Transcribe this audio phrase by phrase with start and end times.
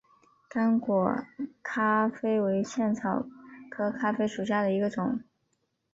[0.49, 1.27] 刚果
[1.61, 3.23] 咖啡为茜草
[3.69, 5.19] 科咖啡属下的一个种。